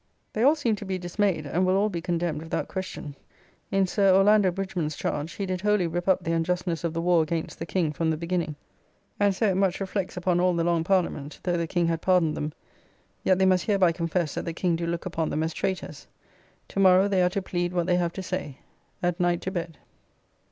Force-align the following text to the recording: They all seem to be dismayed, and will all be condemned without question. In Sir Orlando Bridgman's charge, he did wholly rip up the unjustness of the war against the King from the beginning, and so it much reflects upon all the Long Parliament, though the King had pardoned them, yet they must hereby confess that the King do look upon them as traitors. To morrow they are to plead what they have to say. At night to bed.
They 0.33 0.41
all 0.41 0.55
seem 0.55 0.75
to 0.77 0.85
be 0.85 0.97
dismayed, 0.97 1.45
and 1.45 1.63
will 1.63 1.75
all 1.75 1.87
be 1.87 2.01
condemned 2.01 2.41
without 2.41 2.67
question. 2.67 3.15
In 3.69 3.85
Sir 3.85 4.15
Orlando 4.15 4.49
Bridgman's 4.49 4.95
charge, 4.95 5.33
he 5.33 5.45
did 5.45 5.61
wholly 5.61 5.85
rip 5.85 6.07
up 6.07 6.23
the 6.23 6.31
unjustness 6.31 6.83
of 6.83 6.91
the 6.95 7.01
war 7.03 7.21
against 7.21 7.59
the 7.59 7.67
King 7.67 7.91
from 7.93 8.09
the 8.09 8.17
beginning, 8.17 8.55
and 9.19 9.35
so 9.35 9.49
it 9.49 9.53
much 9.55 9.79
reflects 9.79 10.17
upon 10.17 10.39
all 10.39 10.55
the 10.55 10.63
Long 10.63 10.83
Parliament, 10.83 11.39
though 11.43 11.55
the 11.55 11.67
King 11.67 11.85
had 11.85 12.01
pardoned 12.01 12.35
them, 12.35 12.51
yet 13.23 13.37
they 13.37 13.45
must 13.45 13.65
hereby 13.65 13.91
confess 13.91 14.33
that 14.33 14.45
the 14.45 14.53
King 14.53 14.75
do 14.75 14.87
look 14.87 15.05
upon 15.05 15.29
them 15.29 15.43
as 15.43 15.53
traitors. 15.53 16.07
To 16.69 16.79
morrow 16.79 17.07
they 17.07 17.21
are 17.21 17.29
to 17.29 17.39
plead 17.43 17.71
what 17.71 17.85
they 17.85 17.97
have 17.97 18.13
to 18.13 18.23
say. 18.23 18.57
At 19.03 19.19
night 19.19 19.41
to 19.41 19.51
bed. 19.51 19.77